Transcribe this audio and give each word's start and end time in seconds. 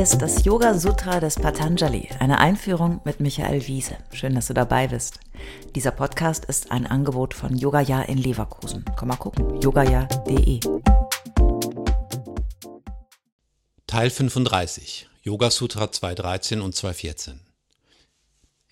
Ist 0.00 0.22
das 0.22 0.46
Yoga 0.46 0.78
Sutra 0.78 1.20
des 1.20 1.34
Patanjali, 1.34 2.08
eine 2.20 2.38
Einführung 2.38 3.02
mit 3.04 3.20
Michael 3.20 3.66
Wiese. 3.66 3.98
Schön, 4.14 4.34
dass 4.34 4.46
du 4.46 4.54
dabei 4.54 4.88
bist. 4.88 5.20
Dieser 5.74 5.90
Podcast 5.90 6.46
ist 6.46 6.72
ein 6.72 6.86
Angebot 6.86 7.34
von 7.34 7.54
Yogaya 7.54 8.00
in 8.04 8.16
Leverkusen. 8.16 8.82
Komm 8.96 9.08
mal 9.08 9.16
gucken, 9.16 9.60
yogaya.de. 9.60 10.60
Teil 13.86 14.08
35, 14.08 15.06
Yoga 15.20 15.50
Sutra 15.50 15.92
213 15.92 16.62
und 16.62 16.74
214. 16.74 17.49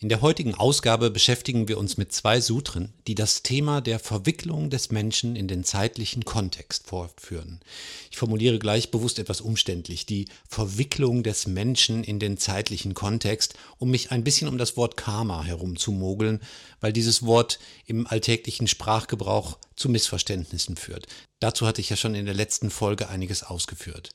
In 0.00 0.08
der 0.08 0.20
heutigen 0.20 0.54
Ausgabe 0.54 1.10
beschäftigen 1.10 1.66
wir 1.66 1.76
uns 1.76 1.96
mit 1.96 2.12
zwei 2.12 2.40
Sutren, 2.40 2.92
die 3.08 3.16
das 3.16 3.42
Thema 3.42 3.80
der 3.80 3.98
Verwicklung 3.98 4.70
des 4.70 4.92
Menschen 4.92 5.34
in 5.34 5.48
den 5.48 5.64
zeitlichen 5.64 6.24
Kontext 6.24 6.86
fortführen. 6.86 7.58
Ich 8.08 8.16
formuliere 8.16 8.60
gleich 8.60 8.92
bewusst 8.92 9.18
etwas 9.18 9.40
umständlich, 9.40 10.06
die 10.06 10.28
Verwicklung 10.48 11.24
des 11.24 11.48
Menschen 11.48 12.04
in 12.04 12.20
den 12.20 12.38
zeitlichen 12.38 12.94
Kontext, 12.94 13.54
um 13.78 13.90
mich 13.90 14.12
ein 14.12 14.22
bisschen 14.22 14.46
um 14.46 14.56
das 14.56 14.76
Wort 14.76 14.96
Karma 14.96 15.42
herumzumogeln, 15.42 16.42
weil 16.80 16.92
dieses 16.92 17.24
Wort 17.24 17.58
im 17.84 18.06
alltäglichen 18.06 18.68
Sprachgebrauch 18.68 19.58
zu 19.74 19.88
Missverständnissen 19.88 20.76
führt. 20.76 21.08
Dazu 21.40 21.66
hatte 21.66 21.80
ich 21.80 21.90
ja 21.90 21.96
schon 21.96 22.14
in 22.14 22.24
der 22.24 22.34
letzten 22.34 22.70
Folge 22.70 23.08
einiges 23.08 23.42
ausgeführt. 23.42 24.12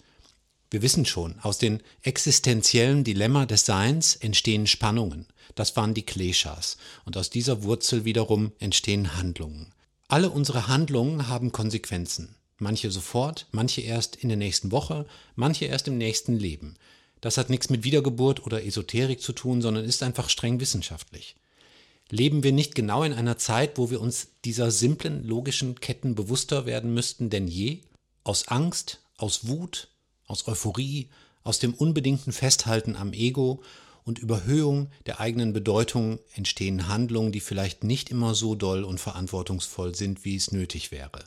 Wir 0.73 0.81
wissen 0.81 1.05
schon, 1.05 1.35
aus 1.41 1.59
den 1.59 1.83
existenziellen 2.01 3.03
Dilemma 3.03 3.45
des 3.45 3.63
Seins 3.63 4.15
entstehen 4.15 4.65
Spannungen. 4.65 5.27
Das 5.53 5.75
waren 5.75 5.93
die 5.93 6.01
Kleshas. 6.01 6.77
Und 7.05 7.15
aus 7.15 7.29
dieser 7.29 7.61
Wurzel 7.61 8.05
wiederum 8.05 8.53
entstehen 8.57 9.15
Handlungen. 9.15 9.71
Alle 10.07 10.31
unsere 10.31 10.67
Handlungen 10.67 11.27
haben 11.27 11.51
Konsequenzen. 11.51 12.33
Manche 12.57 12.89
sofort, 12.89 13.45
manche 13.51 13.81
erst 13.81 14.15
in 14.15 14.29
der 14.29 14.37
nächsten 14.39 14.71
Woche, 14.71 15.05
manche 15.35 15.65
erst 15.65 15.87
im 15.87 15.99
nächsten 15.99 16.39
Leben. 16.39 16.73
Das 17.21 17.37
hat 17.37 17.51
nichts 17.51 17.69
mit 17.69 17.83
Wiedergeburt 17.83 18.43
oder 18.43 18.65
Esoterik 18.65 19.21
zu 19.21 19.33
tun, 19.33 19.61
sondern 19.61 19.85
ist 19.85 20.01
einfach 20.01 20.27
streng 20.27 20.59
wissenschaftlich. 20.59 21.35
Leben 22.09 22.41
wir 22.41 22.51
nicht 22.51 22.73
genau 22.73 23.03
in 23.03 23.13
einer 23.13 23.37
Zeit, 23.37 23.77
wo 23.77 23.91
wir 23.91 24.01
uns 24.01 24.29
dieser 24.43 24.71
simplen 24.71 25.23
logischen 25.23 25.79
Ketten 25.79 26.15
bewusster 26.15 26.65
werden 26.65 26.95
müssten 26.95 27.29
denn 27.29 27.47
je? 27.47 27.81
Aus 28.23 28.47
Angst, 28.47 29.01
aus 29.17 29.47
Wut, 29.47 29.89
aus 30.27 30.47
Euphorie, 30.47 31.09
aus 31.43 31.59
dem 31.59 31.73
unbedingten 31.73 32.31
Festhalten 32.31 32.95
am 32.95 33.13
Ego 33.13 33.61
und 34.03 34.19
Überhöhung 34.19 34.89
der 35.05 35.19
eigenen 35.19 35.53
Bedeutung 35.53 36.19
entstehen 36.35 36.87
Handlungen, 36.87 37.31
die 37.31 37.39
vielleicht 37.39 37.83
nicht 37.83 38.09
immer 38.09 38.35
so 38.35 38.55
doll 38.55 38.83
und 38.83 38.99
verantwortungsvoll 38.99 39.95
sind, 39.95 40.25
wie 40.25 40.35
es 40.35 40.51
nötig 40.51 40.91
wäre. 40.91 41.23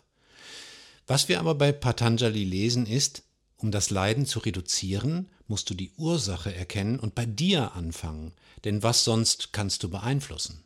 Was 1.07 1.29
wir 1.29 1.41
aber 1.41 1.55
bei 1.55 1.73
Patanjali 1.73 2.45
lesen 2.45 2.87
ist, 2.87 3.23
um 3.59 3.71
das 3.71 3.91
Leiden 3.91 4.27
zu 4.27 4.41
reduzieren, 4.41 5.29
musst 5.49 5.71
du 5.71 5.75
die 5.75 5.93
Ursache 5.97 6.55
erkennen 6.55 6.99
und 6.99 7.15
bei 7.15 7.25
dir 7.25 7.75
anfangen, 7.75 8.33
denn 8.65 8.83
was 8.83 9.05
sonst 9.05 9.53
kannst 9.53 9.83
du 9.83 9.89
beeinflussen? 9.89 10.63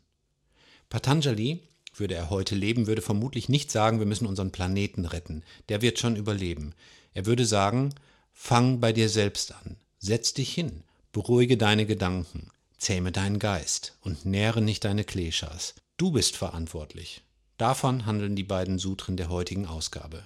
Patanjali, 0.89 1.61
würde 1.95 2.15
er 2.15 2.31
heute 2.31 2.55
leben, 2.55 2.87
würde 2.87 3.03
vermutlich 3.03 3.49
nicht 3.49 3.71
sagen, 3.71 3.99
wir 3.99 4.07
müssen 4.07 4.27
unseren 4.27 4.53
Planeten 4.53 5.05
retten, 5.05 5.45
der 5.69 5.83
wird 5.83 5.99
schon 5.99 6.17
überleben. 6.17 6.75
Er 7.15 7.27
würde 7.27 7.45
sagen, 7.45 7.95
Fang 8.43 8.81
bei 8.81 8.95
dir 8.95 9.11
selbst 9.11 9.53
an. 9.53 9.77
Setz 9.99 10.33
dich 10.33 10.53
hin, 10.55 10.83
beruhige 11.13 11.59
deine 11.59 11.85
Gedanken, 11.85 12.51
zähme 12.79 13.13
deinen 13.13 13.39
Geist 13.39 13.99
und 14.01 14.25
nähre 14.25 14.63
nicht 14.63 14.85
deine 14.87 15.05
Kleshas. 15.05 15.75
Du 15.99 16.11
bist 16.11 16.37
verantwortlich. 16.37 17.23
Davon 17.59 18.07
handeln 18.07 18.37
die 18.37 18.43
beiden 18.43 18.79
Sutren 18.79 19.19
der 19.19 19.29
heutigen 19.29 19.67
Ausgabe. 19.67 20.25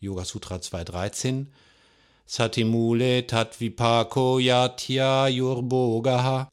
Yoga 0.00 0.24
Sutra 0.24 0.56
2.13 0.56 1.48
Satimule 2.24 3.26
tatvipako 3.26 4.38
yatya 4.38 5.28
yurbogaha 5.28 6.48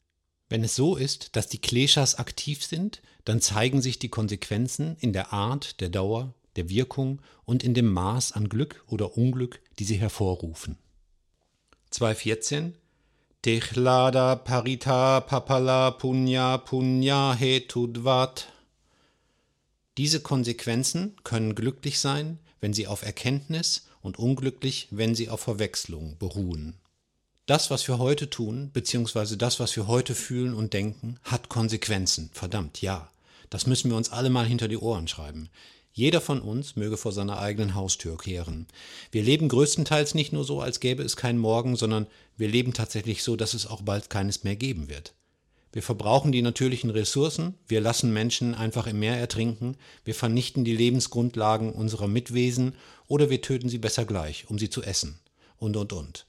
Wenn 0.50 0.64
es 0.64 0.76
so 0.76 0.96
ist, 0.96 1.34
dass 1.34 1.48
die 1.48 1.62
Kleshas 1.62 2.16
aktiv 2.16 2.62
sind, 2.62 3.00
dann 3.24 3.40
zeigen 3.40 3.80
sich 3.80 3.98
die 3.98 4.10
Konsequenzen 4.10 4.96
in 5.00 5.14
der 5.14 5.32
Art, 5.32 5.80
der 5.80 5.88
Dauer, 5.88 6.34
der 6.56 6.68
Wirkung 6.68 7.20
und 7.44 7.62
in 7.62 7.74
dem 7.74 7.92
Maß 7.92 8.32
an 8.32 8.48
Glück 8.48 8.84
oder 8.88 9.16
Unglück, 9.16 9.60
die 9.78 9.84
sie 9.84 9.96
hervorrufen. 9.96 10.76
2.14 11.92 12.72
Techlada 13.40 14.34
parita 14.34 15.20
papala 15.20 15.92
punya 15.92 16.58
punya 16.58 17.34
hetudvat. 17.34 18.48
Diese 19.96 20.20
Konsequenzen 20.20 21.16
können 21.24 21.54
glücklich 21.54 22.00
sein, 22.00 22.38
wenn 22.60 22.74
sie 22.74 22.86
auf 22.86 23.02
Erkenntnis 23.02 23.86
und 24.02 24.18
unglücklich, 24.18 24.88
wenn 24.90 25.14
sie 25.14 25.28
auf 25.28 25.40
Verwechslung 25.40 26.16
beruhen. 26.18 26.74
Das, 27.46 27.70
was 27.70 27.88
wir 27.88 27.98
heute 27.98 28.28
tun, 28.28 28.70
beziehungsweise 28.72 29.36
das, 29.36 29.58
was 29.58 29.74
wir 29.74 29.86
heute 29.86 30.14
fühlen 30.14 30.52
und 30.52 30.74
denken, 30.74 31.18
hat 31.22 31.48
Konsequenzen. 31.48 32.30
Verdammt, 32.32 32.82
ja. 32.82 33.08
Das 33.50 33.66
müssen 33.66 33.90
wir 33.90 33.96
uns 33.96 34.10
alle 34.10 34.28
mal 34.28 34.44
hinter 34.44 34.68
die 34.68 34.76
Ohren 34.76 35.08
schreiben. 35.08 35.48
Jeder 35.98 36.20
von 36.20 36.40
uns 36.40 36.76
möge 36.76 36.96
vor 36.96 37.10
seiner 37.10 37.40
eigenen 37.40 37.74
Haustür 37.74 38.16
kehren. 38.16 38.68
Wir 39.10 39.24
leben 39.24 39.48
größtenteils 39.48 40.14
nicht 40.14 40.32
nur 40.32 40.44
so, 40.44 40.60
als 40.60 40.78
gäbe 40.78 41.02
es 41.02 41.16
keinen 41.16 41.40
Morgen, 41.40 41.74
sondern 41.74 42.06
wir 42.36 42.46
leben 42.46 42.72
tatsächlich 42.72 43.24
so, 43.24 43.34
dass 43.34 43.52
es 43.52 43.66
auch 43.66 43.82
bald 43.82 44.08
keines 44.08 44.44
mehr 44.44 44.54
geben 44.54 44.88
wird. 44.88 45.14
Wir 45.72 45.82
verbrauchen 45.82 46.30
die 46.30 46.40
natürlichen 46.40 46.90
Ressourcen, 46.90 47.54
wir 47.66 47.80
lassen 47.80 48.12
Menschen 48.12 48.54
einfach 48.54 48.86
im 48.86 49.00
Meer 49.00 49.16
ertrinken, 49.16 49.76
wir 50.04 50.14
vernichten 50.14 50.64
die 50.64 50.76
Lebensgrundlagen 50.76 51.72
unserer 51.72 52.06
Mitwesen 52.06 52.76
oder 53.08 53.28
wir 53.28 53.42
töten 53.42 53.68
sie 53.68 53.78
besser 53.78 54.04
gleich, 54.04 54.48
um 54.48 54.56
sie 54.56 54.70
zu 54.70 54.84
essen. 54.84 55.18
Und, 55.56 55.76
und, 55.76 55.92
und. 55.92 56.26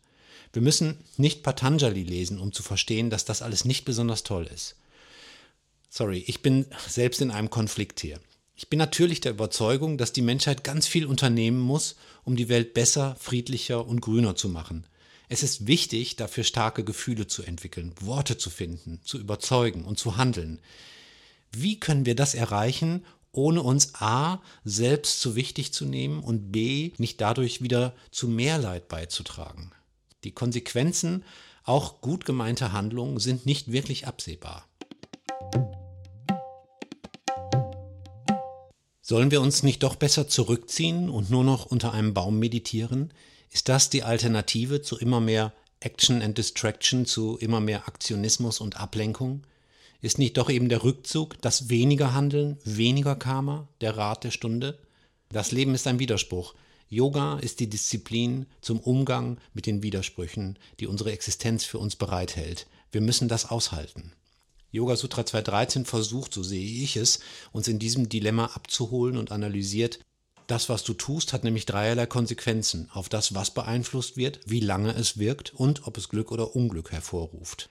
Wir 0.51 0.63
müssen 0.63 0.97
nicht 1.15 1.43
Patanjali 1.43 2.01
lesen, 2.01 2.39
um 2.39 2.53
zu 2.53 2.63
verstehen, 2.63 3.11
dass 3.11 3.23
das 3.23 3.43
alles 3.43 3.65
nicht 3.65 3.85
besonders 3.85 4.23
toll 4.23 4.49
ist. 4.51 4.77
Sorry, 5.91 6.23
ich 6.25 6.41
bin 6.41 6.65
selbst 6.87 7.21
in 7.21 7.29
einem 7.29 7.51
Konflikt 7.51 7.99
hier. 7.99 8.19
Ich 8.61 8.67
bin 8.67 8.77
natürlich 8.77 9.21
der 9.21 9.31
Überzeugung, 9.31 9.97
dass 9.97 10.11
die 10.11 10.21
Menschheit 10.21 10.65
ganz 10.65 10.85
viel 10.85 11.05
unternehmen 11.05 11.61
muss, 11.61 11.95
um 12.25 12.35
die 12.35 12.49
Welt 12.49 12.73
besser, 12.73 13.15
friedlicher 13.17 13.87
und 13.87 14.01
grüner 14.01 14.35
zu 14.35 14.49
machen. 14.49 14.85
Es 15.29 15.43
ist 15.43 15.65
wichtig, 15.65 16.17
dafür 16.17 16.43
starke 16.43 16.83
Gefühle 16.83 17.25
zu 17.25 17.41
entwickeln, 17.41 17.93
Worte 18.01 18.37
zu 18.37 18.49
finden, 18.49 18.99
zu 19.05 19.17
überzeugen 19.17 19.85
und 19.85 19.97
zu 19.97 20.17
handeln. 20.17 20.59
Wie 21.53 21.79
können 21.79 22.05
wir 22.05 22.15
das 22.15 22.35
erreichen, 22.35 23.05
ohne 23.31 23.63
uns 23.63 23.95
a. 23.95 24.41
selbst 24.65 25.21
zu 25.21 25.37
wichtig 25.37 25.71
zu 25.71 25.85
nehmen 25.85 26.21
und 26.21 26.51
b. 26.51 26.91
nicht 26.97 27.21
dadurch 27.21 27.61
wieder 27.61 27.95
zu 28.11 28.27
mehr 28.27 28.57
Leid 28.57 28.89
beizutragen? 28.89 29.71
Die 30.25 30.33
Konsequenzen 30.33 31.23
auch 31.63 32.01
gut 32.01 32.25
gemeinter 32.25 32.73
Handlungen 32.73 33.19
sind 33.19 33.45
nicht 33.45 33.71
wirklich 33.71 34.05
absehbar. 34.05 34.68
Sollen 39.09 39.31
wir 39.31 39.41
uns 39.41 39.63
nicht 39.63 39.81
doch 39.81 39.95
besser 39.95 40.27
zurückziehen 40.27 41.09
und 41.09 41.31
nur 41.31 41.43
noch 41.43 41.65
unter 41.65 41.93
einem 41.93 42.13
Baum 42.13 42.37
meditieren? 42.37 43.11
Ist 43.49 43.67
das 43.67 43.89
die 43.89 44.03
Alternative 44.03 44.83
zu 44.83 44.99
immer 44.99 45.19
mehr 45.19 45.51
Action 45.79 46.21
and 46.21 46.37
Distraction, 46.37 47.07
zu 47.07 47.35
immer 47.37 47.59
mehr 47.59 47.87
Aktionismus 47.87 48.61
und 48.61 48.79
Ablenkung? 48.79 49.47
Ist 49.99 50.19
nicht 50.19 50.37
doch 50.37 50.47
eben 50.47 50.69
der 50.69 50.83
Rückzug, 50.83 51.41
das 51.41 51.69
weniger 51.69 52.13
Handeln, 52.13 52.59
weniger 52.65 53.15
Karma, 53.15 53.67
der 53.81 53.97
Rat 53.97 54.25
der 54.25 54.29
Stunde? 54.29 54.77
Das 55.29 55.51
Leben 55.51 55.73
ist 55.73 55.87
ein 55.87 55.97
Widerspruch. 55.97 56.53
Yoga 56.87 57.39
ist 57.39 57.61
die 57.61 57.67
Disziplin 57.67 58.45
zum 58.61 58.79
Umgang 58.79 59.39
mit 59.55 59.65
den 59.65 59.81
Widersprüchen, 59.81 60.59
die 60.79 60.85
unsere 60.85 61.13
Existenz 61.13 61.65
für 61.65 61.79
uns 61.79 61.95
bereithält. 61.95 62.67
Wir 62.91 63.01
müssen 63.01 63.27
das 63.27 63.49
aushalten. 63.49 64.13
Yoga 64.71 64.95
Sutra 64.95 65.21
2.13 65.21 65.85
versucht, 65.85 66.33
so 66.33 66.43
sehe 66.43 66.83
ich 66.83 66.95
es, 66.95 67.19
uns 67.51 67.67
in 67.67 67.79
diesem 67.79 68.09
Dilemma 68.09 68.45
abzuholen 68.47 69.17
und 69.17 69.31
analysiert, 69.31 69.99
das, 70.49 70.67
was 70.67 70.83
du 70.83 70.95
tust, 70.95 71.31
hat 71.31 71.43
nämlich 71.43 71.67
dreierlei 71.67 72.07
Konsequenzen 72.07 72.89
auf 72.91 73.07
das, 73.07 73.35
was 73.35 73.53
beeinflusst 73.53 74.17
wird, 74.17 74.39
wie 74.45 74.59
lange 74.59 74.95
es 74.95 75.19
wirkt 75.19 75.53
und 75.53 75.85
ob 75.85 75.97
es 75.97 76.09
Glück 76.09 76.31
oder 76.31 76.55
Unglück 76.55 76.91
hervorruft. 76.91 77.69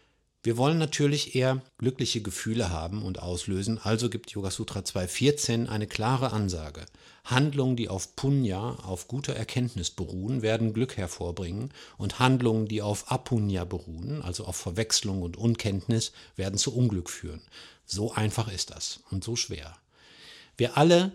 Wir 0.49 0.56
wollen 0.56 0.79
natürlich 0.79 1.35
eher 1.35 1.61
glückliche 1.77 2.23
Gefühle 2.23 2.71
haben 2.71 3.03
und 3.03 3.19
auslösen, 3.19 3.77
also 3.77 4.09
gibt 4.09 4.31
Yoga 4.31 4.50
Sutra 4.50 4.81
2.14 4.81 5.67
eine 5.69 5.87
klare 5.87 6.33
Ansage. 6.33 6.87
Handlungen, 7.27 7.77
die 7.77 7.91
auf 7.91 8.17
Punya, 8.17 8.71
auf 8.77 9.09
guter 9.09 9.37
Erkenntnis 9.37 9.91
beruhen, 9.91 10.41
werden 10.41 10.73
Glück 10.73 10.97
hervorbringen 10.97 11.71
und 11.99 12.19
Handlungen, 12.19 12.67
die 12.67 12.81
auf 12.81 13.12
Apunya 13.12 13.67
beruhen, 13.67 14.23
also 14.23 14.47
auf 14.47 14.56
Verwechslung 14.56 15.21
und 15.21 15.37
Unkenntnis, 15.37 16.12
werden 16.37 16.59
zu 16.59 16.75
Unglück 16.75 17.11
führen. 17.11 17.43
So 17.85 18.15
einfach 18.15 18.51
ist 18.51 18.71
das 18.71 19.01
und 19.11 19.23
so 19.25 19.37
schwer. 19.37 19.77
Wir 20.56 20.79
alle 20.79 21.12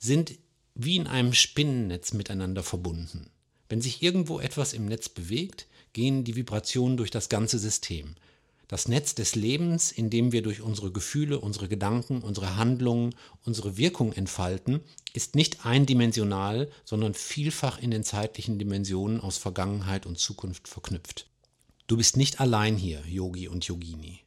sind 0.00 0.32
wie 0.74 0.96
in 0.96 1.06
einem 1.06 1.34
Spinnennetz 1.34 2.14
miteinander 2.14 2.64
verbunden. 2.64 3.30
Wenn 3.68 3.80
sich 3.80 4.02
irgendwo 4.02 4.40
etwas 4.40 4.72
im 4.72 4.86
Netz 4.86 5.08
bewegt, 5.08 5.68
gehen 5.92 6.24
die 6.24 6.34
Vibrationen 6.34 6.96
durch 6.96 7.12
das 7.12 7.28
ganze 7.28 7.60
System. 7.60 8.16
Das 8.72 8.88
Netz 8.88 9.14
des 9.14 9.34
Lebens, 9.34 9.92
in 9.92 10.08
dem 10.08 10.32
wir 10.32 10.40
durch 10.40 10.62
unsere 10.62 10.90
Gefühle, 10.90 11.38
unsere 11.38 11.68
Gedanken, 11.68 12.22
unsere 12.22 12.56
Handlungen, 12.56 13.14
unsere 13.44 13.76
Wirkung 13.76 14.14
entfalten, 14.14 14.80
ist 15.12 15.34
nicht 15.34 15.66
eindimensional, 15.66 16.70
sondern 16.82 17.12
vielfach 17.12 17.78
in 17.78 17.90
den 17.90 18.02
zeitlichen 18.02 18.58
Dimensionen 18.58 19.20
aus 19.20 19.36
Vergangenheit 19.36 20.06
und 20.06 20.18
Zukunft 20.18 20.68
verknüpft. 20.68 21.26
Du 21.86 21.98
bist 21.98 22.16
nicht 22.16 22.40
allein 22.40 22.78
hier, 22.78 23.02
Yogi 23.06 23.46
und 23.46 23.62
Yogini. 23.66 24.20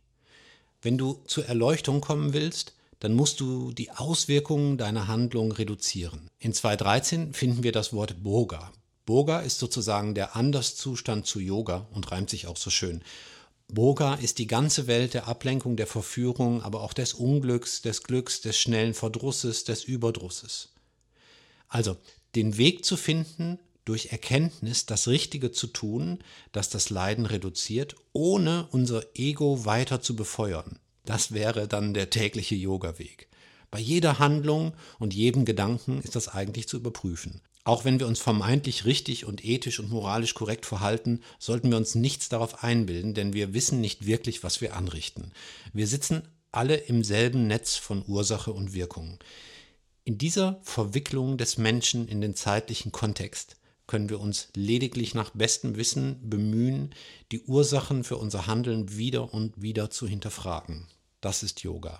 Wenn 0.79 0.99
du 0.99 1.23
zur 1.25 1.47
Erleuchtung 1.47 1.99
kommen 1.99 2.33
willst, 2.33 2.75
dann 2.99 3.15
musst 3.15 3.39
du 3.39 3.71
die 3.71 3.89
Auswirkungen 3.89 4.77
deiner 4.77 5.07
Handlung 5.07 5.53
reduzieren. 5.53 6.29
In 6.37 6.53
2.13 6.53 7.33
finden 7.33 7.63
wir 7.63 7.71
das 7.71 7.93
Wort 7.93 8.21
Boga. 8.21 8.71
Boga 9.07 9.39
ist 9.39 9.57
sozusagen 9.57 10.13
der 10.13 10.35
Anderszustand 10.35 11.25
zu 11.25 11.39
Yoga 11.39 11.87
und 11.95 12.11
reimt 12.11 12.29
sich 12.29 12.45
auch 12.45 12.57
so 12.57 12.69
schön. 12.69 13.01
Boga 13.67 14.15
ist 14.15 14.37
die 14.37 14.47
ganze 14.47 14.87
Welt 14.87 15.13
der 15.13 15.27
Ablenkung, 15.27 15.75
der 15.75 15.87
Verführung, 15.87 16.61
aber 16.61 16.81
auch 16.81 16.93
des 16.93 17.13
Unglücks, 17.13 17.81
des 17.81 18.03
Glücks, 18.03 18.41
des 18.41 18.57
schnellen 18.57 18.93
Verdrusses, 18.93 19.63
des 19.63 19.83
Überdrusses. 19.83 20.69
Also 21.67 21.97
den 22.35 22.57
Weg 22.57 22.85
zu 22.85 22.95
finden, 22.95 23.59
durch 23.85 24.07
Erkenntnis 24.07 24.85
das 24.85 25.07
Richtige 25.07 25.51
zu 25.51 25.67
tun, 25.67 26.19
das 26.51 26.69
das 26.69 26.89
Leiden 26.89 27.25
reduziert, 27.25 27.95
ohne 28.13 28.67
unser 28.71 29.03
Ego 29.15 29.65
weiter 29.65 30.01
zu 30.01 30.15
befeuern. 30.15 30.79
Das 31.05 31.33
wäre 31.33 31.67
dann 31.67 31.93
der 31.93 32.09
tägliche 32.09 32.55
Yoga-Weg. 32.55 33.29
Bei 33.69 33.79
jeder 33.79 34.19
Handlung 34.19 34.73
und 34.99 35.13
jedem 35.13 35.45
Gedanken 35.45 36.01
ist 36.01 36.15
das 36.15 36.29
eigentlich 36.29 36.67
zu 36.67 36.77
überprüfen. 36.77 37.41
Auch 37.65 37.83
wenn 37.83 37.99
wir 37.99 38.05
uns 38.05 38.19
vermeintlich 38.19 38.85
richtig 38.85 39.25
und 39.25 39.43
ethisch 39.43 39.79
und 39.79 39.89
moralisch 39.89 40.35
korrekt 40.35 40.67
verhalten, 40.67 41.21
sollten 41.39 41.71
wir 41.71 41.77
uns 41.77 41.95
nichts 41.95 42.29
darauf 42.29 42.63
einbilden, 42.63 43.15
denn 43.15 43.33
wir 43.33 43.55
wissen 43.55 43.81
nicht 43.81 44.05
wirklich, 44.05 44.43
was 44.43 44.61
wir 44.61 44.75
anrichten. 44.75 45.31
Wir 45.73 45.87
sitzen 45.87 46.21
alle 46.51 46.75
im 46.75 47.03
selben 47.03 47.47
Netz 47.47 47.75
von 47.75 48.03
Ursache 48.07 48.53
und 48.53 48.73
Wirkung. 48.73 49.17
In 50.03 50.19
dieser 50.19 50.59
Verwicklung 50.61 51.37
des 51.39 51.57
Menschen 51.57 52.07
in 52.07 52.21
den 52.21 52.35
zeitlichen 52.35 52.91
Kontext 52.91 53.57
können 53.87 54.09
wir 54.09 54.19
uns 54.19 54.49
lediglich 54.55 55.15
nach 55.15 55.31
bestem 55.31 55.75
Wissen 55.75 56.19
bemühen, 56.29 56.93
die 57.31 57.41
Ursachen 57.41 58.03
für 58.03 58.17
unser 58.17 58.45
Handeln 58.45 58.95
wieder 58.95 59.33
und 59.33 59.59
wieder 59.59 59.89
zu 59.89 60.07
hinterfragen. 60.07 60.87
Das 61.19 61.41
ist 61.41 61.63
Yoga. 61.63 61.99